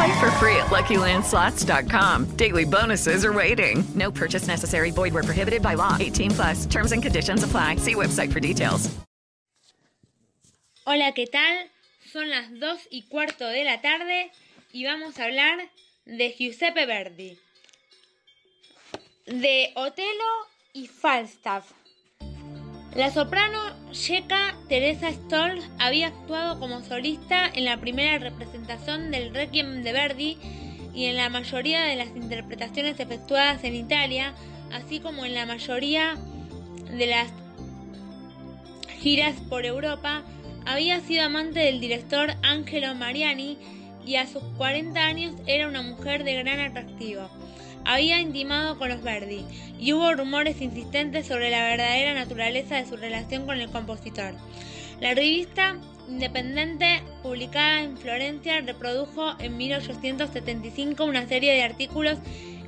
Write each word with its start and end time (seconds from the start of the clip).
Play 0.00 0.18
for 0.18 0.30
free 0.40 0.56
at 0.56 0.70
LuckyLandSlots.com. 0.70 2.24
Daily 2.36 2.64
bonuses 2.64 3.22
are 3.22 3.34
waiting. 3.34 3.84
No 3.94 4.10
purchase 4.10 4.46
necessary. 4.46 4.90
Void 4.90 5.12
where 5.12 5.22
prohibited 5.22 5.60
by 5.60 5.74
law. 5.74 5.98
18 6.00 6.30
plus. 6.30 6.66
Terms 6.66 6.92
and 6.92 7.02
conditions 7.02 7.42
apply. 7.42 7.76
See 7.76 7.94
website 7.94 8.32
for 8.32 8.40
details. 8.40 8.88
Hola, 10.86 11.12
¿qué 11.12 11.26
tal? 11.26 11.68
Son 12.10 12.30
las 12.30 12.48
2 12.48 12.88
y 12.90 13.02
cuarto 13.10 13.46
de 13.46 13.62
la 13.62 13.82
tarde 13.82 14.30
y 14.72 14.86
vamos 14.86 15.18
a 15.18 15.24
hablar 15.24 15.58
de 16.06 16.30
Giuseppe 16.30 16.86
Verdi, 16.86 17.38
de 19.26 19.70
Otelo 19.76 20.46
y 20.72 20.86
Falstaff. 20.86 21.74
La 22.94 23.08
soprano 23.12 23.58
checa 23.92 24.56
Teresa 24.68 25.12
Stoll 25.12 25.60
había 25.78 26.08
actuado 26.08 26.58
como 26.58 26.82
solista 26.82 27.48
en 27.54 27.64
la 27.64 27.76
primera 27.76 28.18
representación 28.18 29.12
del 29.12 29.32
Requiem 29.32 29.84
de 29.84 29.92
Verdi 29.92 30.38
y 30.92 31.04
en 31.04 31.16
la 31.16 31.28
mayoría 31.28 31.82
de 31.82 31.94
las 31.94 32.08
interpretaciones 32.08 32.98
efectuadas 32.98 33.62
en 33.62 33.76
Italia, 33.76 34.34
así 34.72 34.98
como 34.98 35.24
en 35.24 35.34
la 35.34 35.46
mayoría 35.46 36.16
de 36.90 37.06
las 37.06 37.28
giras 38.98 39.36
por 39.48 39.64
Europa. 39.64 40.24
Había 40.66 41.00
sido 41.00 41.24
amante 41.24 41.60
del 41.60 41.80
director 41.80 42.34
Angelo 42.42 42.96
Mariani 42.96 43.56
y 44.04 44.16
a 44.16 44.26
sus 44.26 44.42
40 44.56 45.00
años 45.00 45.34
era 45.46 45.68
una 45.68 45.82
mujer 45.82 46.24
de 46.24 46.34
gran 46.34 46.58
atractivo 46.58 47.30
había 47.84 48.20
intimado 48.20 48.78
con 48.78 48.88
los 48.88 49.02
Verdi, 49.02 49.44
y 49.78 49.92
hubo 49.92 50.12
rumores 50.12 50.60
insistentes 50.60 51.26
sobre 51.26 51.50
la 51.50 51.62
verdadera 51.62 52.14
naturaleza 52.14 52.76
de 52.76 52.86
su 52.86 52.96
relación 52.96 53.46
con 53.46 53.60
el 53.60 53.70
compositor. 53.70 54.34
La 55.00 55.14
revista 55.14 55.76
independiente 56.08 57.02
publicada 57.22 57.82
en 57.82 57.96
Florencia 57.96 58.60
reprodujo 58.60 59.34
en 59.38 59.56
1875 59.56 61.04
una 61.04 61.26
serie 61.26 61.52
de 61.52 61.62
artículos 61.62 62.18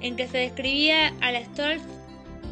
en 0.00 0.16
que 0.16 0.28
se 0.28 0.38
describía 0.38 1.12
a 1.20 1.32
la 1.32 1.44
Stolz 1.44 1.82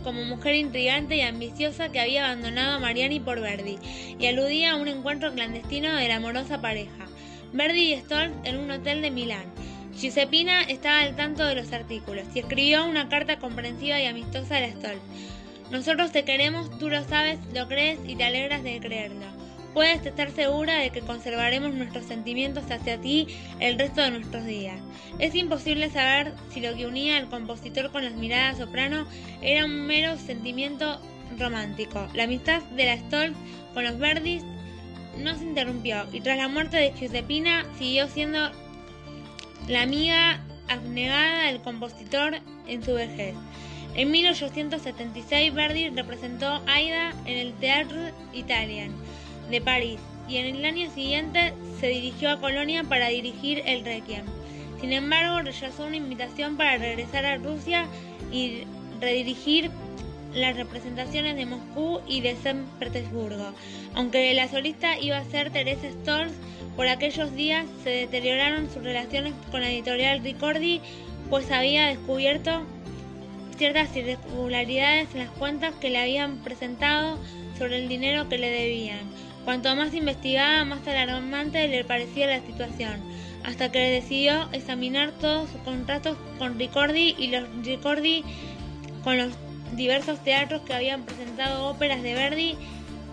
como 0.04 0.24
mujer 0.24 0.54
intrigante 0.54 1.16
y 1.16 1.20
ambiciosa 1.20 1.90
que 1.90 2.00
había 2.00 2.24
abandonado 2.26 2.76
a 2.76 2.80
Mariani 2.80 3.20
por 3.20 3.40
Verdi 3.40 3.78
y 4.18 4.26
aludía 4.26 4.72
a 4.72 4.76
un 4.76 4.88
encuentro 4.88 5.32
clandestino 5.32 5.94
de 5.94 6.08
la 6.08 6.16
amorosa 6.16 6.60
pareja, 6.60 7.06
Verdi 7.52 7.94
y 7.94 7.96
Stolz 7.98 8.32
en 8.44 8.58
un 8.58 8.70
hotel 8.70 9.02
de 9.02 9.10
Milán. 9.10 9.59
Giuseppina 9.96 10.62
estaba 10.62 11.00
al 11.00 11.16
tanto 11.16 11.44
de 11.44 11.54
los 11.54 11.72
artículos 11.72 12.24
y 12.34 12.40
escribió 12.40 12.86
una 12.86 13.08
carta 13.08 13.38
comprensiva 13.38 14.00
y 14.00 14.06
amistosa 14.06 14.56
a 14.56 14.60
la 14.60 14.70
Stoll. 14.70 15.00
Nosotros 15.70 16.10
te 16.12 16.24
queremos, 16.24 16.76
tú 16.78 16.88
lo 16.88 17.04
sabes, 17.04 17.38
lo 17.54 17.68
crees 17.68 17.98
y 18.06 18.16
te 18.16 18.24
alegras 18.24 18.62
de 18.62 18.80
creerlo. 18.80 19.26
Puedes 19.74 20.04
estar 20.04 20.32
segura 20.32 20.74
de 20.78 20.90
que 20.90 21.00
conservaremos 21.00 21.72
nuestros 21.74 22.04
sentimientos 22.06 22.68
hacia 22.70 23.00
ti 23.00 23.28
el 23.60 23.78
resto 23.78 24.00
de 24.02 24.10
nuestros 24.10 24.44
días. 24.44 24.80
Es 25.20 25.34
imposible 25.36 25.90
saber 25.90 26.32
si 26.52 26.60
lo 26.60 26.74
que 26.74 26.86
unía 26.86 27.18
al 27.18 27.28
compositor 27.28 27.92
con 27.92 28.04
las 28.04 28.14
miradas 28.14 28.58
soprano 28.58 29.06
era 29.42 29.64
un 29.64 29.86
mero 29.86 30.16
sentimiento 30.18 31.00
romántico. 31.38 32.08
La 32.14 32.24
amistad 32.24 32.62
de 32.62 32.86
la 32.86 32.96
Stoll 32.96 33.34
con 33.72 33.84
los 33.84 33.98
Verdis 33.98 34.42
no 35.18 35.36
se 35.36 35.44
interrumpió 35.44 36.06
y 36.12 36.20
tras 36.20 36.38
la 36.38 36.48
muerte 36.48 36.76
de 36.76 36.92
Giuseppina 36.92 37.64
siguió 37.78 38.08
siendo 38.08 38.50
la 39.68 39.82
amiga 39.82 40.40
abnegada 40.68 41.46
del 41.46 41.60
compositor 41.60 42.36
en 42.66 42.82
su 42.82 42.94
vejez. 42.94 43.34
En 43.94 44.10
1876 44.10 45.52
Verdi 45.52 45.88
representó 45.90 46.62
Aida 46.66 47.12
en 47.26 47.38
el 47.38 47.52
Teatro 47.54 47.98
Italian 48.32 48.92
de 49.50 49.60
París 49.60 49.98
y 50.28 50.36
en 50.36 50.56
el 50.56 50.64
año 50.64 50.90
siguiente 50.90 51.52
se 51.80 51.88
dirigió 51.88 52.30
a 52.30 52.40
Colonia 52.40 52.84
para 52.84 53.08
dirigir 53.08 53.62
el 53.66 53.84
Requiem. 53.84 54.24
Sin 54.80 54.92
embargo, 54.92 55.42
rechazó 55.42 55.84
una 55.84 55.96
invitación 55.96 56.56
para 56.56 56.78
regresar 56.78 57.26
a 57.26 57.36
Rusia 57.36 57.86
y 58.32 58.62
redirigir 59.00 59.70
las 60.34 60.56
representaciones 60.56 61.36
de 61.36 61.46
Moscú 61.46 62.00
y 62.06 62.20
de 62.20 62.36
San 62.36 62.66
Petersburgo. 62.78 63.52
Aunque 63.94 64.32
la 64.34 64.48
solista 64.48 64.98
iba 64.98 65.18
a 65.18 65.24
ser 65.24 65.50
Teresa 65.50 65.90
Stolz, 65.90 66.32
por 66.76 66.88
aquellos 66.88 67.34
días 67.34 67.66
se 67.82 67.90
deterioraron 67.90 68.70
sus 68.70 68.82
relaciones 68.82 69.34
con 69.50 69.60
la 69.60 69.70
editorial 69.70 70.22
Ricordi, 70.22 70.80
pues 71.28 71.50
había 71.50 71.86
descubierto 71.86 72.62
ciertas 73.56 73.94
irregularidades 73.94 75.08
en 75.12 75.20
las 75.20 75.30
cuentas 75.30 75.74
que 75.74 75.90
le 75.90 75.98
habían 75.98 76.38
presentado 76.38 77.18
sobre 77.58 77.76
el 77.76 77.88
dinero 77.88 78.28
que 78.28 78.38
le 78.38 78.50
debían. 78.50 79.00
Cuanto 79.44 79.74
más 79.76 79.92
investigaba, 79.94 80.64
más 80.64 80.86
alarmante 80.86 81.68
le 81.68 81.84
parecía 81.84 82.26
la 82.26 82.40
situación, 82.40 83.00
hasta 83.44 83.70
que 83.70 83.78
decidió 83.78 84.48
examinar 84.52 85.12
todos 85.12 85.50
sus 85.50 85.60
contratos 85.62 86.16
con 86.38 86.58
Ricordi 86.58 87.14
y 87.18 87.28
los 87.28 87.48
Ricordi 87.64 88.24
con 89.02 89.18
los 89.18 89.32
diversos 89.72 90.22
teatros 90.22 90.62
que 90.62 90.74
habían 90.74 91.02
presentado 91.02 91.66
óperas 91.68 92.02
de 92.02 92.14
Verdi 92.14 92.56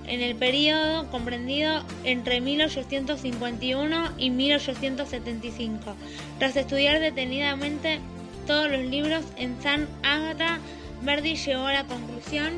en 0.07 0.22
el 0.22 0.35
periodo 0.35 1.09
comprendido 1.12 1.84
entre 2.03 2.41
1851 2.41 4.12
y 4.18 4.29
1875. 4.29 5.96
Tras 6.40 6.56
estudiar 6.56 7.00
detenidamente 7.00 8.00
todos 8.46 8.72
los 8.72 8.81
libros 8.85 9.23
en 9.35 9.62
San 9.62 9.88
Ágata, 10.03 10.59
Verdi 11.01 11.35
llegó 11.35 11.67
a 11.67 11.73
la 11.73 11.84
conclusión 11.84 12.53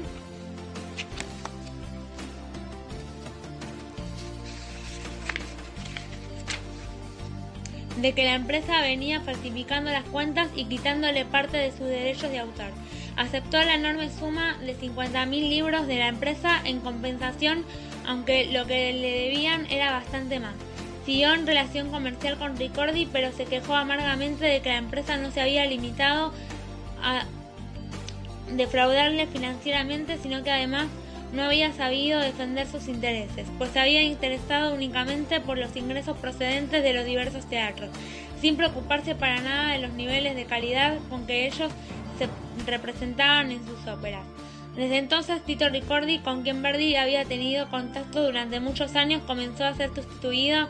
de 8.00 8.14
que 8.14 8.24
la 8.24 8.36
empresa 8.36 8.82
venía 8.82 9.20
falsificando 9.20 9.92
las 9.92 10.06
cuentas 10.06 10.50
y 10.56 10.66
quitándole 10.66 11.26
parte 11.26 11.58
de 11.58 11.72
sus 11.72 11.88
derechos 11.88 12.32
de 12.32 12.40
autor 12.40 12.72
aceptó 13.19 13.57
la 13.57 13.75
enorme 13.75 14.09
suma 14.09 14.57
de 14.66 14.78
50.000 14.78 15.50
libros 15.50 15.88
de 15.88 15.97
la 15.97 16.07
empresa 16.07 16.62
en 16.63 16.80
compensación, 16.80 17.66
aunque 18.07 18.46
lo 18.46 18.66
que 18.66 18.94
le 18.94 19.12
debían 19.25 19.69
era 19.69 19.91
bastante 19.91 20.40
más. 20.40 20.53
Siguió 21.06 21.34
en 21.34 21.46
relación 21.46 21.91
comercial 21.91 22.38
con 22.38 22.56
Ricordi, 22.56 23.08
pero 23.12 23.34
se 23.34 23.44
quejó 23.44 23.75
amargamente 23.75 24.46
de 24.46 24.62
que 24.62 24.69
la 24.69 24.78
empresa 24.78 25.18
no 25.18 25.31
se 25.31 25.41
había 25.41 25.66
limitado 25.66 26.34
a 27.03 27.25
defraudarle 28.56 29.28
financieramente, 29.28 30.18
sino 30.18 30.41
que 30.41 30.52
además 30.52 30.88
no 31.34 31.44
había 31.44 31.74
sabido 31.74 32.22
defender 32.22 32.68
sus 32.68 32.88
intereses, 32.88 33.47
pues 33.58 33.72
se 33.72 33.79
había 33.79 34.02
interesado 34.02 34.73
únicamente 34.73 35.41
por 35.41 35.58
los 35.58 35.76
ingresos 35.76 36.17
procedentes 36.17 36.82
de 36.84 36.94
los 36.94 37.05
diversos 37.05 37.47
teatros, 37.47 37.90
sin 38.41 38.55
preocuparse 38.55 39.14
para 39.14 39.41
nada 39.41 39.73
de 39.73 39.79
los 39.79 39.91
niveles 39.91 40.35
de 40.35 40.46
calidad 40.46 40.97
con 41.09 41.28
que 41.28 41.46
ellos 41.46 41.72
se 42.20 42.30
representaban 42.66 43.52
en 43.52 43.66
sus 43.66 43.88
óperas. 43.88 44.24
Desde 44.76 44.98
entonces, 44.98 45.44
Tito 45.44 45.68
Ricordi, 45.68 46.20
con 46.20 46.44
quien 46.44 46.62
Verdi 46.62 46.96
había 46.96 47.26
tenido 47.26 47.70
contacto 47.70 48.24
durante 48.24 48.60
muchos 48.60 48.96
años, 48.96 49.24
comenzó 49.26 49.66
a 49.66 49.74
ser 49.74 49.94
sustituido 49.96 50.68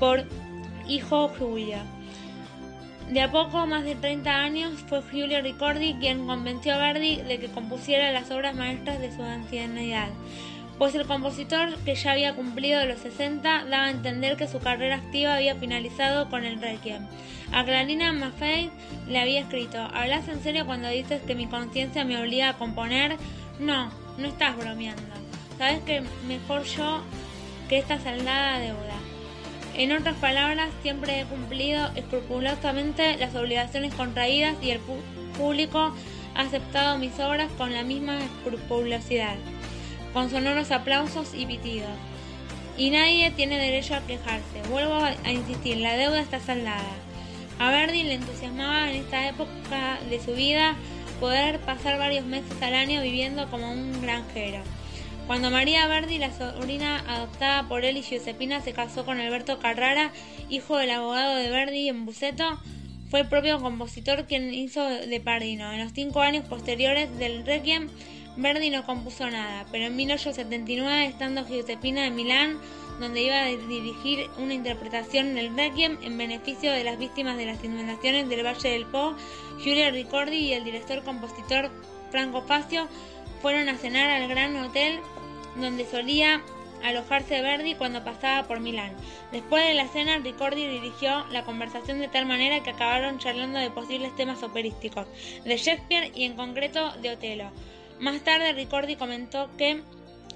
por 0.00 0.24
hijo 0.88 1.28
Julio. 1.38 1.78
De 3.10 3.20
a 3.20 3.30
poco, 3.30 3.66
más 3.66 3.84
de 3.84 3.94
30 3.94 4.30
años, 4.30 4.72
fue 4.88 5.00
Giulio 5.10 5.40
Ricordi 5.40 5.94
quien 5.94 6.26
convenció 6.26 6.74
a 6.74 6.78
Verdi 6.78 7.16
de 7.16 7.38
que 7.38 7.46
compusiera 7.46 8.10
las 8.10 8.30
obras 8.32 8.56
maestras 8.56 8.98
de 8.98 9.14
su 9.14 9.22
ancianidad 9.22 10.08
pues 10.78 10.94
el 10.94 11.06
compositor, 11.06 11.74
que 11.84 11.94
ya 11.94 12.12
había 12.12 12.34
cumplido 12.34 12.84
los 12.84 13.00
60, 13.00 13.64
daba 13.64 13.86
a 13.86 13.90
entender 13.90 14.36
que 14.36 14.48
su 14.48 14.58
carrera 14.58 14.96
activa 14.96 15.34
había 15.34 15.56
finalizado 15.56 16.28
con 16.28 16.44
el 16.44 16.60
Requiem. 16.60 17.06
A 17.52 17.64
Clarina 17.64 18.12
Maffei 18.12 18.70
le 19.08 19.18
había 19.18 19.40
escrito, 19.40 19.78
¿hablas 19.78 20.28
en 20.28 20.42
serio 20.42 20.66
cuando 20.66 20.88
dices 20.88 21.22
que 21.22 21.34
mi 21.34 21.46
conciencia 21.46 22.04
me 22.04 22.20
obliga 22.20 22.50
a 22.50 22.58
componer? 22.58 23.16
No, 23.58 23.90
no 24.18 24.28
estás 24.28 24.56
bromeando. 24.56 25.02
sabes 25.56 25.80
que 25.80 26.02
mejor 26.26 26.64
yo 26.64 27.02
que 27.68 27.78
esta 27.78 27.98
saldada 27.98 28.58
deuda. 28.58 28.96
En 29.74 29.92
otras 29.92 30.16
palabras, 30.16 30.68
siempre 30.82 31.20
he 31.20 31.24
cumplido 31.24 31.90
escrupulosamente 31.96 33.16
las 33.18 33.34
obligaciones 33.34 33.94
contraídas 33.94 34.56
y 34.62 34.70
el 34.70 34.80
público 35.36 35.94
ha 36.34 36.40
aceptado 36.40 36.98
mis 36.98 37.18
obras 37.18 37.50
con 37.58 37.72
la 37.72 37.82
misma 37.82 38.18
escrupulosidad, 38.24 39.36
con 40.12 40.30
sonoros 40.30 40.70
aplausos 40.70 41.34
y 41.34 41.46
pitidos. 41.46 41.90
Y 42.76 42.90
nadie 42.90 43.30
tiene 43.30 43.58
derecho 43.58 43.94
a 43.94 44.06
quejarse. 44.06 44.62
Vuelvo 44.70 44.94
a 44.94 45.32
insistir, 45.32 45.78
la 45.78 45.96
deuda 45.96 46.20
está 46.20 46.40
saldada. 46.40 46.84
A 47.58 47.70
Verdi 47.70 48.02
le 48.02 48.14
entusiasmaba 48.14 48.90
en 48.90 48.96
esta 48.96 49.28
época 49.28 49.98
de 50.10 50.20
su 50.20 50.34
vida 50.34 50.76
poder 51.20 51.58
pasar 51.60 51.98
varios 51.98 52.26
meses 52.26 52.60
al 52.60 52.74
año 52.74 53.00
viviendo 53.00 53.48
como 53.50 53.72
un 53.72 54.02
granjero. 54.02 54.62
Cuando 55.26 55.50
María 55.50 55.86
Verdi, 55.88 56.18
la 56.18 56.30
sobrina 56.30 57.02
adoptada 57.08 57.66
por 57.66 57.84
él 57.84 57.96
y 57.96 58.02
Giuseppina, 58.02 58.60
se 58.60 58.72
casó 58.72 59.04
con 59.04 59.18
Alberto 59.18 59.58
Carrara, 59.58 60.12
hijo 60.50 60.76
del 60.76 60.90
abogado 60.90 61.34
de 61.34 61.50
Verdi 61.50 61.88
en 61.88 62.04
Buceto, 62.04 62.60
fue 63.10 63.20
el 63.20 63.28
propio 63.28 63.60
compositor 63.60 64.26
quien 64.26 64.52
hizo 64.54 64.84
de 64.84 65.20
Pardino. 65.20 65.72
En 65.72 65.80
los 65.82 65.92
cinco 65.92 66.20
años 66.20 66.44
posteriores 66.44 67.16
del 67.18 67.44
Requiem, 67.44 67.88
Verdi 68.36 68.68
no 68.68 68.84
compuso 68.84 69.30
nada, 69.30 69.64
pero 69.72 69.86
en 69.86 69.96
1879, 69.96 71.06
estando 71.06 71.46
Giuseppina 71.46 72.06
en 72.06 72.14
Milán, 72.14 72.58
donde 73.00 73.22
iba 73.22 73.40
a 73.40 73.46
dirigir 73.46 74.28
una 74.38 74.52
interpretación 74.52 75.34
del 75.34 75.56
Requiem 75.56 75.98
en 76.02 76.18
beneficio 76.18 76.70
de 76.70 76.84
las 76.84 76.98
víctimas 76.98 77.38
de 77.38 77.46
las 77.46 77.64
inundaciones 77.64 78.28
del 78.28 78.44
Valle 78.44 78.70
del 78.70 78.86
Po, 78.86 79.14
Giulio 79.60 79.90
Ricordi 79.90 80.36
y 80.36 80.52
el 80.52 80.64
director-compositor 80.64 81.70
Franco 82.10 82.42
Facio 82.42 82.88
fueron 83.40 83.68
a 83.68 83.76
cenar 83.76 84.10
al 84.10 84.28
Gran 84.28 84.56
Hotel 84.56 85.00
donde 85.56 85.86
solía 85.86 86.42
alojarse 86.84 87.40
Verdi 87.40 87.74
cuando 87.74 88.04
pasaba 88.04 88.46
por 88.46 88.60
Milán. 88.60 88.92
Después 89.32 89.66
de 89.66 89.74
la 89.74 89.88
cena, 89.88 90.18
Ricordi 90.18 90.66
dirigió 90.66 91.26
la 91.30 91.44
conversación 91.44 92.00
de 92.00 92.08
tal 92.08 92.26
manera 92.26 92.62
que 92.62 92.70
acabaron 92.70 93.18
charlando 93.18 93.58
de 93.58 93.70
posibles 93.70 94.14
temas 94.16 94.42
operísticos, 94.42 95.06
de 95.44 95.56
Shakespeare 95.56 96.12
y 96.14 96.24
en 96.24 96.36
concreto 96.36 96.92
de 97.00 97.10
Otelo. 97.10 97.50
Más 98.00 98.22
tarde, 98.22 98.52
Ricordi 98.52 98.96
comentó 98.96 99.48
que 99.56 99.82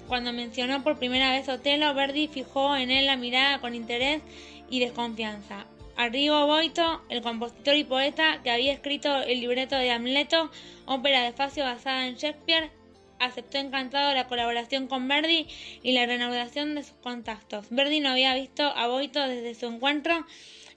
cuando 0.07 0.33
mencionó 0.33 0.83
por 0.83 0.97
primera 0.97 1.31
vez 1.31 1.47
Otelo, 1.47 1.93
Verdi 1.93 2.27
fijó 2.27 2.75
en 2.75 2.91
él 2.91 3.05
la 3.05 3.17
mirada 3.17 3.61
con 3.61 3.75
interés 3.75 4.21
y 4.69 4.79
desconfianza. 4.79 5.67
Arrigo 5.95 6.47
Boito, 6.47 7.01
el 7.09 7.21
compositor 7.21 7.75
y 7.75 7.83
poeta 7.83 8.41
que 8.43 8.49
había 8.49 8.73
escrito 8.73 9.21
el 9.21 9.39
libreto 9.39 9.75
de 9.75 9.91
Hamleto, 9.91 10.49
ópera 10.85 11.21
de 11.21 11.33
Facio 11.33 11.63
basada 11.63 12.07
en 12.07 12.15
Shakespeare, 12.15 12.71
aceptó 13.19 13.59
encantado 13.59 14.13
la 14.13 14.27
colaboración 14.27 14.87
con 14.87 15.07
Verdi 15.07 15.47
y 15.83 15.91
la 15.91 16.07
renovación 16.07 16.73
de 16.73 16.83
sus 16.83 16.97
contactos. 16.97 17.67
Verdi 17.69 17.99
no 17.99 18.09
había 18.09 18.33
visto 18.33 18.63
a 18.63 18.87
Boito 18.87 19.21
desde 19.27 19.53
su 19.53 19.67
encuentro 19.67 20.25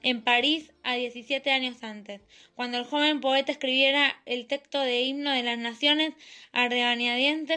en 0.04 0.22
París 0.22 0.70
a 0.82 0.94
17 0.94 1.50
años 1.50 1.82
antes. 1.82 2.20
Cuando 2.54 2.78
el 2.78 2.84
joven 2.84 3.20
poeta 3.20 3.50
escribiera 3.50 4.20
el 4.26 4.46
texto 4.46 4.80
de 4.80 5.02
Himno 5.02 5.32
de 5.32 5.42
las 5.42 5.58
Naciones, 5.58 6.12
a 6.52 6.68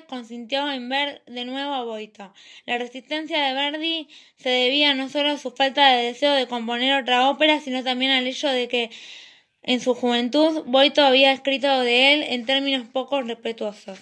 consintió 0.08 0.72
en 0.72 0.90
ver 0.90 1.22
de 1.28 1.46
nuevo 1.46 1.74
a 1.74 1.84
Boito. 1.84 2.34
La 2.66 2.78
resistencia 2.78 3.46
de 3.46 3.54
Verdi 3.54 4.08
se 4.38 4.50
debía 4.50 4.96
no 4.96 5.10
solo 5.10 5.32
a 5.32 5.38
su 5.38 5.52
falta 5.52 5.90
de 5.90 6.04
deseo 6.04 6.34
de 6.34 6.48
componer 6.48 7.02
otra 7.02 7.30
ópera, 7.30 7.60
sino 7.60 7.84
también 7.84 8.12
al 8.12 8.26
hecho 8.26 8.48
de 8.48 8.68
que 8.68 8.90
en 9.62 9.82
su 9.82 9.94
juventud 9.94 10.64
Boito 10.66 11.04
había 11.04 11.34
escrito 11.34 11.82
de 11.82 12.14
él 12.14 12.24
en 12.24 12.46
términos 12.46 12.88
poco 12.88 13.22
respetuosos. 13.22 14.00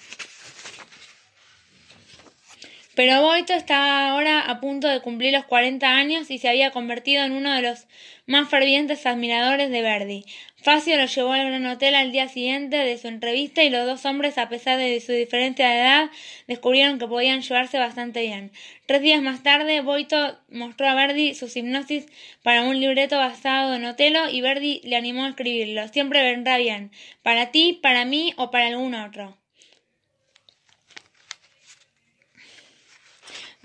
Pero 2.96 3.22
Boito 3.22 3.54
estaba 3.54 4.10
ahora 4.10 4.40
a 4.40 4.62
punto 4.62 4.88
de 4.88 5.02
cumplir 5.02 5.34
los 5.34 5.44
40 5.44 5.86
años 5.86 6.32
y 6.32 6.38
se 6.38 6.48
había 6.48 6.72
convertido 6.72 7.26
en 7.26 7.34
uno 7.34 7.54
de 7.54 7.62
los 7.62 7.88
más 8.26 8.48
fervientes 8.48 9.06
admiradores 9.06 9.70
de 9.70 9.82
Verdi. 9.82 10.26
Facio 10.56 10.96
lo 10.96 11.06
llevó 11.06 11.34
al 11.34 11.46
Gran 11.46 11.66
Hotel 11.66 11.94
al 11.94 12.14
día 12.14 12.30
siguiente 12.30 12.78
de 12.78 12.98
su 12.98 13.10
entrevista 13.10 13.64
y 13.64 13.70
los 13.70 13.86
dos 13.86 14.06
hombres, 14.06 14.38
a 14.38 14.48
pesar 14.48 14.78
de 14.78 15.00
su 15.02 15.12
diferencia 15.12 15.68
de 15.68 15.76
edad, 15.76 16.10
descubrieron 16.48 16.98
que 16.98 17.06
podían 17.06 17.42
llevarse 17.42 17.78
bastante 17.78 18.22
bien. 18.22 18.52
Tres 18.86 19.02
días 19.02 19.22
más 19.22 19.44
tarde, 19.44 19.82
Boito 19.82 20.40
mostró 20.50 20.88
a 20.88 20.96
Verdi 20.96 21.36
sus 21.36 21.58
hipnosis 21.58 22.06
para 22.44 22.64
un 22.64 22.80
libreto 22.80 23.18
basado 23.18 23.76
en 23.76 23.84
Otelo 23.84 24.30
y 24.30 24.40
Verdi 24.40 24.80
le 24.86 24.96
animó 24.96 25.26
a 25.26 25.30
escribirlo. 25.30 25.86
Siempre 25.90 26.24
vendrá 26.24 26.58
bien, 26.58 26.92
para 27.24 27.52
ti, 27.52 27.78
para 27.84 28.06
mí 28.06 28.34
o 28.38 28.52
para 28.52 28.68
algún 28.68 28.96
otro. 28.96 29.38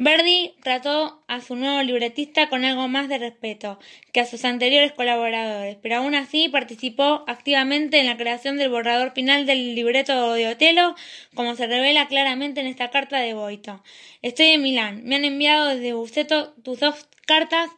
Verdi 0.02 0.54
trató 0.62 1.22
a 1.28 1.42
su 1.42 1.56
nuevo 1.56 1.82
libretista 1.82 2.48
con 2.48 2.64
algo 2.64 2.88
más 2.88 3.10
de 3.10 3.18
respeto 3.18 3.78
que 4.14 4.20
a 4.20 4.24
sus 4.24 4.46
anteriores 4.46 4.92
colaboradores, 4.92 5.76
pero 5.82 5.96
aún 5.96 6.14
así 6.14 6.48
participó 6.48 7.22
activamente 7.26 8.00
en 8.00 8.06
la 8.06 8.16
creación 8.16 8.56
del 8.56 8.70
borrador 8.70 9.12
final 9.12 9.44
del 9.44 9.74
libreto 9.74 10.32
de 10.32 10.48
Otelo, 10.48 10.94
como 11.34 11.54
se 11.54 11.66
revela 11.66 12.08
claramente 12.08 12.62
en 12.62 12.66
esta 12.66 12.88
carta 12.88 13.18
de 13.18 13.34
Boito. 13.34 13.84
Estoy 14.22 14.46
en 14.46 14.62
Milán, 14.62 15.04
me 15.04 15.16
han 15.16 15.24
enviado 15.26 15.66
desde 15.66 15.92
Buceto 15.92 16.54
tus 16.62 16.80
dos 16.80 17.06
cartas. 17.26 17.68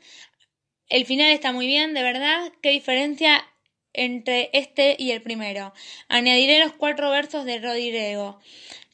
El 0.88 1.06
final 1.06 1.32
está 1.32 1.50
muy 1.50 1.66
bien, 1.66 1.92
de 1.92 2.04
verdad, 2.04 2.52
qué 2.62 2.70
diferencia 2.70 3.44
entre 3.94 4.50
este 4.52 4.94
y 4.96 5.10
el 5.10 5.22
primero. 5.22 5.72
Añadiré 6.08 6.60
los 6.60 6.72
cuatro 6.72 7.10
versos 7.10 7.44
de 7.44 7.58
Rodrigo. 7.58 8.38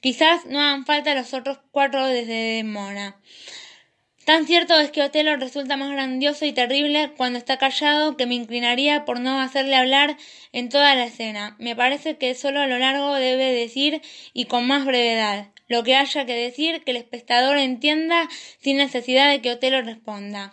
Quizás 0.00 0.46
no 0.46 0.60
hagan 0.60 0.86
falta 0.86 1.14
los 1.14 1.34
otros 1.34 1.58
cuatro 1.70 2.06
desde 2.06 2.62
Mona. 2.64 3.20
Tan 4.24 4.46
cierto 4.46 4.78
es 4.78 4.90
que 4.90 5.02
Otelo 5.02 5.36
resulta 5.36 5.78
más 5.78 5.90
grandioso 5.90 6.44
y 6.44 6.52
terrible 6.52 7.12
cuando 7.16 7.38
está 7.38 7.56
callado 7.56 8.16
que 8.18 8.26
me 8.26 8.34
inclinaría 8.34 9.06
por 9.06 9.20
no 9.20 9.40
hacerle 9.40 9.74
hablar 9.74 10.18
en 10.52 10.68
toda 10.68 10.94
la 10.94 11.06
escena. 11.06 11.56
Me 11.58 11.74
parece 11.74 12.18
que 12.18 12.34
solo 12.34 12.60
a 12.60 12.66
lo 12.66 12.78
largo 12.78 13.14
debe 13.14 13.52
decir 13.52 14.02
y 14.34 14.44
con 14.44 14.66
más 14.66 14.84
brevedad 14.84 15.48
lo 15.66 15.82
que 15.82 15.96
haya 15.96 16.26
que 16.26 16.34
decir 16.34 16.84
que 16.84 16.90
el 16.90 16.98
espectador 16.98 17.56
entienda 17.56 18.28
sin 18.60 18.76
necesidad 18.76 19.30
de 19.30 19.40
que 19.40 19.52
Otelo 19.52 19.80
responda. 19.80 20.52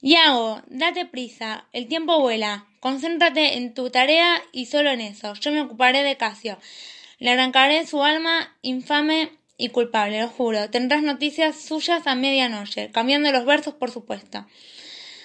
Yago, 0.00 0.62
date 0.66 1.06
prisa, 1.06 1.68
el 1.72 1.88
tiempo 1.88 2.20
vuela. 2.20 2.66
Concéntrate 2.80 3.56
en 3.56 3.74
tu 3.74 3.90
tarea 3.90 4.42
y 4.52 4.66
solo 4.66 4.90
en 4.90 5.00
eso. 5.00 5.34
Yo 5.34 5.50
me 5.50 5.62
ocuparé 5.62 6.04
de 6.04 6.16
Casio. 6.16 6.58
Le 7.18 7.30
arrancaré 7.30 7.86
su 7.86 8.02
alma 8.02 8.56
infame 8.62 9.32
y 9.56 9.70
culpable, 9.70 10.20
lo 10.20 10.28
juro. 10.28 10.70
Tendrás 10.70 11.02
noticias 11.02 11.60
suyas 11.60 12.06
a 12.06 12.14
medianoche, 12.14 12.90
cambiando 12.92 13.32
los 13.32 13.44
versos, 13.44 13.74
por 13.74 13.90
supuesto. 13.90 14.46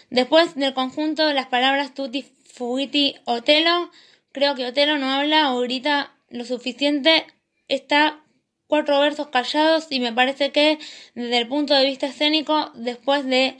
Después 0.10 0.56
del 0.56 0.74
conjunto 0.74 1.28
de 1.28 1.34
las 1.34 1.48
palabras 1.48 1.94
tutti 1.94 2.26
fugiti 2.52 3.16
Otelo, 3.26 3.92
creo 4.32 4.56
que 4.56 4.66
Otelo 4.66 4.98
no 4.98 5.12
habla 5.12 5.54
o 5.54 5.60
grita 5.62 6.14
lo 6.30 6.46
suficiente. 6.46 7.28
Está 7.68 8.24
cuatro 8.68 9.00
versos 9.00 9.28
callados 9.28 9.88
y 9.92 10.00
me 10.00 10.14
parece 10.14 10.52
que 10.52 10.80
desde 11.14 11.38
el 11.38 11.48
punto 11.48 11.76
de 11.76 11.86
vista 11.86 12.08
escénico, 12.08 12.72
después 12.74 13.26
de 13.26 13.58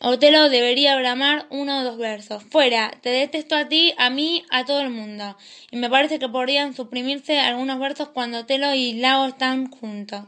Otelo 0.00 0.48
debería 0.50 0.96
bramar 0.96 1.46
uno 1.50 1.80
o 1.80 1.84
dos 1.84 1.98
versos. 1.98 2.42
Fuera, 2.44 2.92
te 3.02 3.10
detesto 3.10 3.56
a 3.56 3.68
ti, 3.68 3.94
a 3.98 4.10
mí, 4.10 4.44
a 4.50 4.64
todo 4.64 4.80
el 4.80 4.90
mundo. 4.90 5.36
Y 5.70 5.76
me 5.76 5.88
parece 5.88 6.18
que 6.18 6.28
podrían 6.28 6.74
suprimirse 6.74 7.38
algunos 7.40 7.78
versos 7.78 8.10
cuando 8.10 8.40
Otelo 8.40 8.74
y 8.74 8.94
Lago 8.94 9.26
están 9.26 9.70
juntos. 9.70 10.24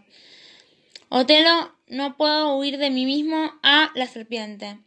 Otelo, 1.11 1.75
no 1.87 2.17
puedo 2.17 2.57
huir 2.57 2.79
de 2.79 2.91
mí 2.91 3.07
mismo 3.07 3.53
a 3.63 3.91
la 3.95 4.07
serpiente. 4.07 4.79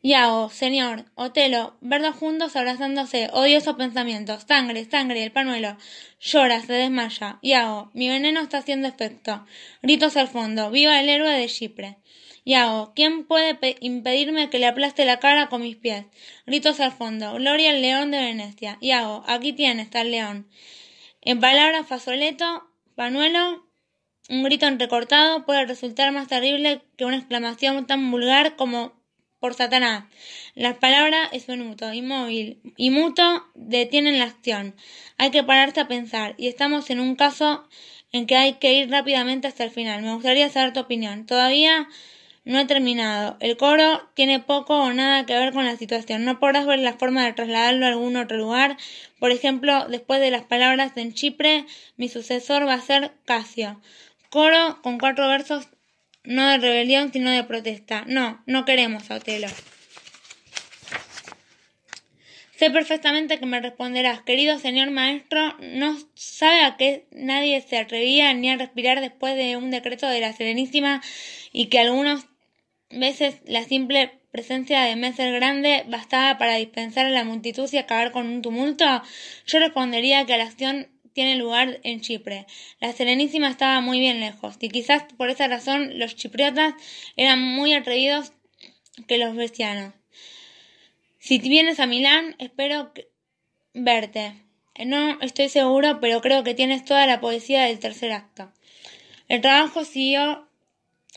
Yago, 0.00 0.48
señor, 0.48 1.06
Otelo, 1.16 1.76
verlos 1.80 2.14
juntos 2.14 2.54
abrazándose, 2.54 3.30
odiosos 3.32 3.74
pensamientos, 3.74 4.44
sangre, 4.46 4.84
sangre, 4.84 5.24
el 5.24 5.32
panuelo. 5.32 5.76
Llora, 6.20 6.60
se 6.60 6.72
desmaya. 6.72 7.40
Yago, 7.42 7.90
mi 7.94 8.08
veneno 8.08 8.40
está 8.40 8.58
haciendo 8.58 8.86
efecto. 8.86 9.44
Gritos 9.82 10.16
al 10.16 10.28
fondo, 10.28 10.70
viva 10.70 11.00
el 11.00 11.08
héroe 11.08 11.32
de 11.32 11.48
Chipre. 11.48 11.98
Yago, 12.48 12.94
¿quién 12.94 13.26
puede 13.26 13.58
impedirme 13.80 14.48
que 14.48 14.58
le 14.58 14.66
aplaste 14.66 15.04
la 15.04 15.18
cara 15.18 15.50
con 15.50 15.60
mis 15.60 15.76
pies? 15.76 16.06
Gritos 16.46 16.80
al 16.80 16.92
fondo. 16.92 17.34
Gloria 17.34 17.68
al 17.68 17.82
león 17.82 18.10
de 18.10 18.22
Venecia. 18.22 18.78
Yago, 18.80 19.22
aquí 19.26 19.52
tienes 19.52 19.94
al 19.94 20.10
león. 20.10 20.48
En 21.20 21.40
palabras 21.40 21.86
fasoleto, 21.86 22.66
panuelo, 22.94 23.66
un 24.30 24.44
grito 24.44 24.66
entrecortado 24.66 25.44
puede 25.44 25.66
resultar 25.66 26.10
más 26.10 26.28
terrible 26.28 26.80
que 26.96 27.04
una 27.04 27.18
exclamación 27.18 27.86
tan 27.86 28.10
vulgar 28.10 28.56
como 28.56 28.94
por 29.40 29.52
Satanás. 29.52 30.04
Las 30.54 30.78
palabras 30.78 31.28
es 31.32 31.50
minuto, 31.50 31.92
inmóvil 31.92 32.62
y 32.78 32.88
muto 32.88 33.44
detienen 33.56 34.18
la 34.18 34.24
acción. 34.24 34.74
Hay 35.18 35.30
que 35.30 35.44
pararse 35.44 35.80
a 35.80 35.88
pensar 35.88 36.34
y 36.38 36.48
estamos 36.48 36.88
en 36.88 37.00
un 37.00 37.14
caso 37.14 37.68
en 38.10 38.26
que 38.26 38.36
hay 38.36 38.54
que 38.54 38.72
ir 38.72 38.90
rápidamente 38.90 39.46
hasta 39.48 39.64
el 39.64 39.70
final. 39.70 40.00
Me 40.00 40.14
gustaría 40.14 40.48
saber 40.48 40.72
tu 40.72 40.80
opinión. 40.80 41.26
Todavía 41.26 41.86
No 42.48 42.58
he 42.58 42.64
terminado. 42.64 43.36
El 43.40 43.58
coro 43.58 44.08
tiene 44.14 44.40
poco 44.40 44.74
o 44.74 44.90
nada 44.94 45.26
que 45.26 45.34
ver 45.34 45.52
con 45.52 45.66
la 45.66 45.76
situación. 45.76 46.24
No 46.24 46.40
podrás 46.40 46.64
ver 46.64 46.78
la 46.78 46.94
forma 46.94 47.22
de 47.26 47.34
trasladarlo 47.34 47.84
a 47.84 47.90
algún 47.90 48.16
otro 48.16 48.38
lugar. 48.38 48.78
Por 49.18 49.32
ejemplo, 49.32 49.86
después 49.90 50.18
de 50.18 50.30
las 50.30 50.44
palabras 50.44 50.96
en 50.96 51.12
Chipre, 51.12 51.66
mi 51.98 52.08
sucesor 52.08 52.66
va 52.66 52.72
a 52.72 52.80
ser 52.80 53.12
Casio. 53.26 53.82
Coro 54.30 54.80
con 54.80 54.98
cuatro 54.98 55.28
versos, 55.28 55.68
no 56.24 56.48
de 56.48 56.56
rebelión, 56.56 57.12
sino 57.12 57.30
de 57.30 57.44
protesta. 57.44 58.04
No, 58.06 58.42
no 58.46 58.64
queremos 58.64 59.10
a 59.10 59.16
Otelo. 59.16 59.48
Sé 62.56 62.70
perfectamente 62.70 63.38
que 63.38 63.44
me 63.44 63.60
responderás, 63.60 64.22
querido 64.22 64.58
señor 64.58 64.90
maestro, 64.90 65.54
no 65.60 65.98
sabe 66.14 66.62
a 66.62 66.78
qué 66.78 67.06
nadie 67.12 67.60
se 67.60 67.76
atrevía 67.76 68.32
ni 68.32 68.48
a 68.48 68.56
respirar 68.56 69.02
después 69.02 69.36
de 69.36 69.58
un 69.58 69.70
decreto 69.70 70.08
de 70.08 70.20
la 70.20 70.32
Serenísima 70.32 71.02
y 71.52 71.66
que 71.66 71.78
algunas 71.78 72.26
veces 72.90 73.36
la 73.44 73.64
simple 73.64 74.18
presencia 74.30 74.82
de 74.82 74.96
Messer 74.96 75.32
Grande 75.32 75.84
bastaba 75.88 76.38
para 76.38 76.56
dispensar 76.56 77.06
a 77.06 77.10
la 77.10 77.24
multitud 77.24 77.68
y 77.72 77.78
acabar 77.78 78.12
con 78.12 78.26
un 78.26 78.42
tumulto? 78.42 78.84
Yo 79.46 79.58
respondería 79.58 80.26
que 80.26 80.36
la 80.36 80.44
acción 80.44 80.88
tiene 81.12 81.36
lugar 81.36 81.80
en 81.82 82.00
Chipre. 82.00 82.46
La 82.80 82.92
Serenísima 82.92 83.48
estaba 83.48 83.80
muy 83.80 83.98
bien 83.98 84.20
lejos, 84.20 84.56
y 84.60 84.68
quizás 84.68 85.02
por 85.16 85.30
esa 85.30 85.48
razón 85.48 85.98
los 85.98 86.14
chipriotas 86.14 86.74
eran 87.16 87.42
muy 87.42 87.74
atrevidos 87.74 88.32
que 89.06 89.18
los 89.18 89.34
bestianos. 89.34 89.94
Si 91.18 91.38
vienes 91.38 91.80
a 91.80 91.86
Milán, 91.86 92.36
espero 92.38 92.92
verte. 93.74 94.34
No 94.86 95.20
estoy 95.20 95.48
seguro, 95.48 95.98
pero 96.00 96.20
creo 96.20 96.44
que 96.44 96.54
tienes 96.54 96.84
toda 96.84 97.06
la 97.06 97.20
poesía 97.20 97.64
del 97.64 97.80
tercer 97.80 98.12
acto. 98.12 98.52
El 99.28 99.40
trabajo 99.40 99.84
siguió 99.84 100.47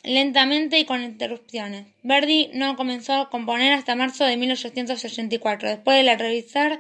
lentamente 0.04 0.80
y 0.80 0.86
con 0.86 1.04
interrupciones. 1.04 1.88
Verdi 2.04 2.50
no 2.54 2.76
comenzó 2.76 3.14
a 3.14 3.30
componer 3.30 3.74
hasta 3.74 3.96
marzo 3.96 4.26
de 4.26 4.38
1884, 4.38 5.70
después 5.70 5.98
de 5.98 6.04
la 6.04 6.18
revisar 6.18 6.80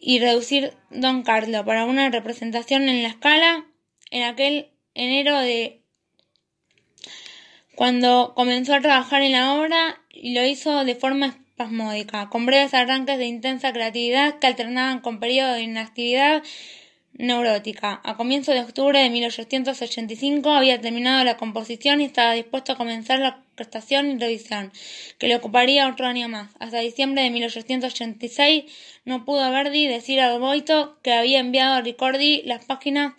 y 0.00 0.18
reducir 0.18 0.72
Don 0.90 1.22
Carlo 1.22 1.64
para 1.64 1.84
una 1.84 2.10
representación 2.10 2.88
en 2.88 3.02
la 3.02 3.08
escala 3.08 3.66
en 4.10 4.24
aquel 4.24 4.70
enero 4.94 5.38
de 5.38 5.80
cuando 7.76 8.32
comenzó 8.34 8.74
a 8.74 8.80
trabajar 8.80 9.22
en 9.22 9.32
la 9.32 9.54
obra 9.54 10.00
y 10.10 10.34
lo 10.34 10.44
hizo 10.44 10.84
de 10.84 10.94
forma 10.94 11.38
con 12.30 12.46
breves 12.46 12.74
arranques 12.74 13.18
de 13.18 13.26
intensa 13.26 13.72
creatividad 13.72 14.38
que 14.38 14.46
alternaban 14.46 15.00
con 15.00 15.20
periodos 15.20 15.56
de 15.56 15.62
inactividad 15.62 16.42
neurótica. 17.14 18.00
A 18.04 18.16
comienzos 18.16 18.54
de 18.54 18.62
octubre 18.62 18.98
de 18.98 19.10
1885 19.10 20.50
había 20.50 20.80
terminado 20.80 21.24
la 21.24 21.36
composición 21.36 22.00
y 22.00 22.04
estaba 22.04 22.32
dispuesto 22.32 22.72
a 22.72 22.76
comenzar 22.76 23.18
la 23.18 23.44
prestación 23.54 24.10
y 24.10 24.18
revisión, 24.18 24.72
que 25.18 25.28
le 25.28 25.36
ocuparía 25.36 25.88
otro 25.88 26.06
año 26.06 26.28
más. 26.28 26.50
Hasta 26.58 26.80
diciembre 26.80 27.22
de 27.22 27.30
1886 27.30 28.64
no 29.04 29.24
pudo 29.24 29.50
Verdi 29.50 29.86
decir 29.86 30.20
al 30.20 30.40
Boito 30.40 30.98
que 31.02 31.12
había 31.12 31.40
enviado 31.40 31.74
a 31.74 31.80
Ricordi 31.80 32.42
las 32.44 32.64
páginas 32.64 33.14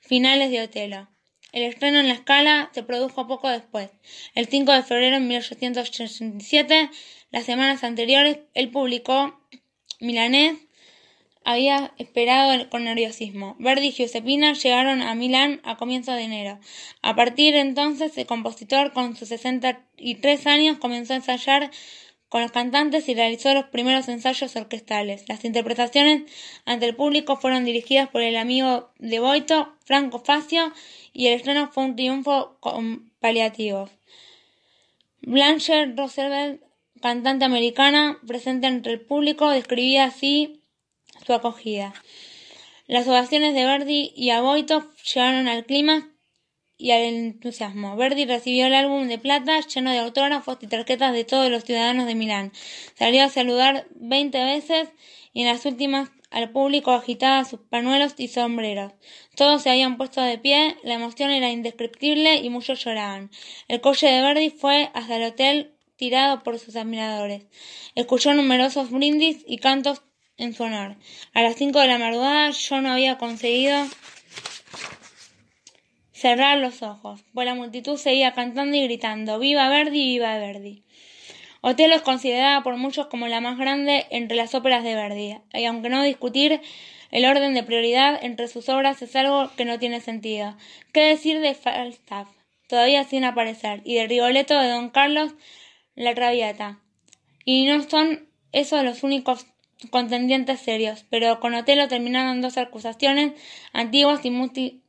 finales 0.00 0.50
de 0.50 0.62
Otelo. 0.62 1.08
El 1.52 1.62
estreno 1.62 2.00
en 2.00 2.08
la 2.08 2.14
escala 2.14 2.70
se 2.74 2.82
produjo 2.82 3.28
poco 3.28 3.48
después. 3.48 3.90
El 4.34 4.48
5 4.48 4.72
de 4.72 4.82
febrero 4.82 5.20
de 5.20 5.24
1887 5.24 6.90
las 7.34 7.46
semanas 7.46 7.82
anteriores, 7.82 8.38
él 8.54 8.70
publicó 8.70 9.40
Milanés 9.98 10.56
había 11.44 11.92
esperado 11.98 12.68
con 12.70 12.84
nerviosismo. 12.84 13.56
Verdi 13.58 13.88
y 13.88 13.92
Giuseppina 13.92 14.54
llegaron 14.54 15.02
a 15.02 15.14
Milán 15.14 15.60
a 15.62 15.76
comienzos 15.76 16.16
de 16.16 16.22
enero. 16.22 16.58
A 17.02 17.14
partir 17.14 17.54
de 17.54 17.60
entonces, 17.60 18.16
el 18.18 18.26
compositor, 18.26 18.92
con 18.92 19.14
sus 19.16 19.28
63 19.28 20.46
años, 20.46 20.78
comenzó 20.78 21.12
a 21.12 21.16
ensayar 21.16 21.70
con 22.28 22.42
los 22.42 22.50
cantantes 22.50 23.08
y 23.08 23.14
realizó 23.14 23.54
los 23.54 23.66
primeros 23.66 24.08
ensayos 24.08 24.56
orquestales. 24.56 25.28
Las 25.28 25.44
interpretaciones 25.44 26.22
ante 26.64 26.86
el 26.86 26.96
público 26.96 27.36
fueron 27.36 27.64
dirigidas 27.64 28.08
por 28.08 28.22
el 28.22 28.36
amigo 28.36 28.90
de 28.98 29.20
Boito, 29.20 29.74
Franco 29.84 30.18
Facio, 30.18 30.72
y 31.12 31.28
el 31.28 31.34
estreno 31.34 31.70
fue 31.70 31.84
un 31.84 31.94
triunfo 31.94 32.56
con 32.58 33.12
paliativos. 33.20 33.90
Blanche 35.20 35.86
Roosevelt 35.94 36.60
cantante 37.00 37.44
americana 37.44 38.18
presente 38.26 38.66
entre 38.66 38.94
el 38.94 39.00
público, 39.02 39.50
describía 39.50 40.06
así 40.06 40.63
su 41.24 41.32
acogida. 41.32 41.94
Las 42.86 43.08
ovaciones 43.08 43.54
de 43.54 43.64
Verdi 43.64 44.12
y 44.14 44.30
Aboito 44.30 44.90
llegaron 45.12 45.48
al 45.48 45.64
clima 45.64 46.10
y 46.76 46.90
al 46.90 47.02
entusiasmo. 47.02 47.96
Verdi 47.96 48.26
recibió 48.26 48.66
el 48.66 48.74
álbum 48.74 49.08
de 49.08 49.18
plata 49.18 49.60
lleno 49.60 49.90
de 49.90 49.98
autógrafos 49.98 50.58
y 50.60 50.66
tarjetas 50.66 51.12
de 51.12 51.24
todos 51.24 51.50
los 51.50 51.64
ciudadanos 51.64 52.06
de 52.06 52.14
Milán. 52.14 52.52
Salió 52.94 53.24
a 53.24 53.28
saludar 53.28 53.86
veinte 53.94 54.44
veces 54.44 54.88
y 55.32 55.42
en 55.42 55.48
las 55.48 55.64
últimas 55.64 56.10
al 56.30 56.50
público 56.50 56.90
agitaba 56.90 57.44
sus 57.44 57.60
panuelos 57.60 58.14
y 58.18 58.26
sombreros. 58.26 58.92
Todos 59.36 59.62
se 59.62 59.70
habían 59.70 59.96
puesto 59.96 60.20
de 60.20 60.36
pie, 60.36 60.76
la 60.82 60.94
emoción 60.94 61.30
era 61.30 61.50
indescriptible 61.50 62.36
y 62.36 62.50
muchos 62.50 62.84
lloraban. 62.84 63.30
El 63.68 63.80
coche 63.80 64.08
de 64.08 64.20
Verdi 64.20 64.50
fue 64.50 64.90
hasta 64.94 65.16
el 65.16 65.22
hotel 65.22 65.76
tirado 65.96 66.42
por 66.42 66.58
sus 66.58 66.74
admiradores. 66.74 67.46
Escuchó 67.94 68.34
numerosos 68.34 68.90
brindis 68.90 69.44
y 69.46 69.58
cantos 69.58 70.02
en 70.36 70.54
su 70.54 70.64
honor. 70.64 70.96
A 71.32 71.42
las 71.42 71.56
cinco 71.56 71.80
de 71.80 71.88
la 71.88 71.98
madrugada 71.98 72.50
yo 72.50 72.80
no 72.80 72.92
había 72.92 73.18
conseguido 73.18 73.86
cerrar 76.12 76.58
los 76.58 76.82
ojos, 76.82 77.22
pues 77.34 77.46
la 77.46 77.54
multitud 77.54 77.96
seguía 77.96 78.32
cantando 78.32 78.76
y 78.76 78.84
gritando 78.84 79.38
¡Viva 79.38 79.68
Verdi, 79.68 80.06
viva 80.06 80.38
Verdi! 80.38 80.84
Otelo 81.60 81.94
es 81.94 82.02
considerada 82.02 82.62
por 82.62 82.76
muchos 82.76 83.06
como 83.06 83.26
la 83.26 83.40
más 83.40 83.58
grande 83.58 84.06
entre 84.10 84.36
las 84.36 84.54
óperas 84.54 84.84
de 84.84 84.94
Verdi, 84.94 85.36
y 85.52 85.64
aunque 85.64 85.88
no 85.88 86.02
discutir 86.02 86.60
el 87.10 87.24
orden 87.26 87.54
de 87.54 87.62
prioridad 87.62 88.22
entre 88.22 88.48
sus 88.48 88.68
obras 88.68 89.00
es 89.02 89.14
algo 89.16 89.50
que 89.56 89.64
no 89.64 89.78
tiene 89.78 90.00
sentido. 90.00 90.56
¿Qué 90.92 91.02
decir 91.02 91.40
de 91.40 91.54
Falstaff? 91.54 92.28
Todavía 92.68 93.04
sin 93.04 93.24
aparecer, 93.24 93.82
y 93.84 93.94
de 93.94 94.06
Rigoletto 94.06 94.58
de 94.58 94.68
Don 94.68 94.90
Carlos 94.90 95.34
la 95.94 96.14
Traviata. 96.14 96.80
Y 97.44 97.66
no 97.66 97.82
son 97.82 98.28
esos 98.52 98.82
los 98.82 99.02
únicos 99.02 99.46
contendientes 99.90 100.60
serios, 100.60 101.04
pero 101.10 101.40
con 101.40 101.54
Otelo 101.54 101.88
terminaron 101.88 102.40
dos 102.40 102.58
acusaciones 102.58 103.32
antiguas 103.72 104.20
y, 104.24 104.82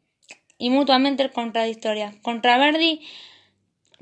y 0.58 0.70
mutuamente 0.70 1.30
contradictorias. 1.30 2.16
Contra 2.18 2.58
Verdi, 2.58 3.02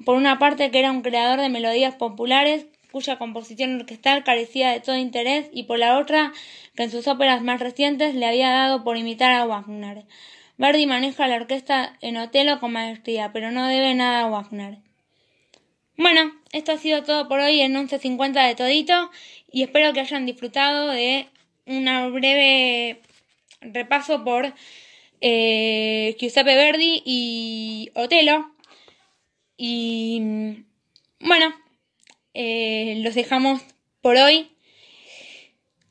por 0.06 0.16
una 0.16 0.40
parte 0.40 0.72
que 0.72 0.80
era 0.80 0.92
un 0.92 1.02
creador 1.02 1.40
de 1.40 1.50
melodías 1.50 1.96
populares 1.96 2.68
cuya 2.94 3.18
composición 3.18 3.80
orquestal 3.80 4.24
carecía 4.24 4.70
de 4.72 4.80
todo 4.80 4.96
interés, 4.98 5.50
y 5.52 5.64
por 5.64 5.80
la 5.80 5.98
otra 5.98 6.32
que 6.76 6.84
en 6.84 6.92
sus 6.92 7.08
óperas 7.08 7.42
más 7.42 7.60
recientes 7.60 8.14
le 8.14 8.28
había 8.28 8.52
dado 8.52 8.84
por 8.84 8.98
imitar 8.98 9.32
a 9.32 9.46
Wagner. 9.46 10.06
Verdi 10.58 10.86
maneja 10.86 11.28
la 11.28 11.38
orquesta 11.38 11.98
en 12.02 12.18
Otelo 12.18 12.60
con 12.60 12.72
maestría, 12.72 13.34
pero 13.34 13.52
no 13.52 13.68
debe 13.68 13.96
nada 13.96 14.22
a 14.22 14.30
Wagner. 14.30 14.78
Bueno, 15.96 16.34
esto 16.52 16.72
ha 16.72 16.78
sido 16.78 17.04
todo 17.04 17.28
por 17.28 17.40
hoy 17.40 17.62
en 17.62 17.76
11.50 17.76 18.48
de 18.48 18.56
todito 18.56 19.12
y 19.52 19.62
espero 19.62 19.94
que 19.94 20.00
hayan 20.00 20.26
disfrutado 20.26 20.88
de 20.88 21.28
una 21.68 22.08
breve 22.08 23.00
repaso 23.62 24.24
por 24.24 24.54
eh, 25.22 26.16
Giuseppe 26.20 26.56
Verdi 26.56 27.04
y 27.06 27.92
Otelo. 27.94 28.52
Y 29.56 30.64
bueno, 31.20 31.54
eh, 32.34 32.96
los 33.04 33.14
dejamos 33.14 33.62
por 34.02 34.18
hoy. 34.18 34.50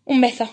Un 0.05 0.21
beso. 0.21 0.53